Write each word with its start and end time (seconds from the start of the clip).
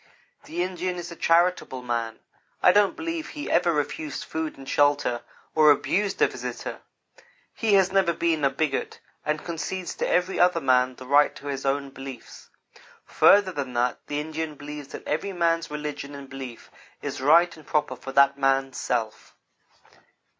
The 0.45 0.63
Indian 0.63 0.95
is 0.95 1.11
a 1.11 1.15
charitable 1.15 1.83
man. 1.83 2.21
I 2.63 2.71
don't 2.71 2.95
believe 2.95 3.27
he 3.29 3.51
ever 3.51 3.71
refused 3.71 4.23
food 4.23 4.57
and 4.57 4.67
shelter 4.67 5.21
or 5.53 5.69
abused 5.69 6.19
a 6.23 6.27
visitor. 6.27 6.81
He 7.53 7.75
has 7.75 7.91
never 7.91 8.11
been 8.11 8.43
a 8.43 8.49
bigot, 8.49 8.99
and 9.23 9.45
concedes 9.45 9.93
to 9.97 10.07
every 10.07 10.39
other 10.39 10.59
man 10.59 10.95
the 10.95 11.05
right 11.05 11.35
to 11.35 11.45
his 11.45 11.67
own 11.67 11.91
beliefs. 11.91 12.49
Further 13.05 13.51
than 13.51 13.73
that, 13.73 13.99
the 14.07 14.19
Indian 14.19 14.55
believes 14.55 14.87
that 14.87 15.07
every 15.07 15.33
man's 15.33 15.69
religion 15.69 16.15
and 16.15 16.27
belief 16.27 16.71
is 17.03 17.21
right 17.21 17.55
and 17.55 17.67
proper 17.67 17.95
for 17.95 18.11
that 18.11 18.39
man's 18.39 18.77
self. 18.77 19.35